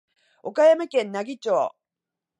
[0.41, 1.73] 岡山県奈義町